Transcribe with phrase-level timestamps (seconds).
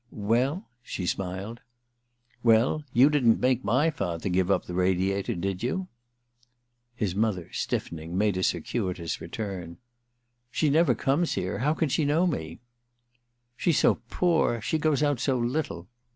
[0.07, 1.59] * Well?' she smiled.
[2.03, 2.11] *
[2.43, 5.89] Well— you didn't make my father give up the Radiator^ did you?'
[6.95, 9.77] His mother, stiffening, made a circuitous return:
[10.13, 10.19] *
[10.51, 11.59] She never comes here.
[11.59, 12.61] How can she know me?'
[13.29, 14.59] * She's so poor!
[14.59, 15.87] She goes out so little.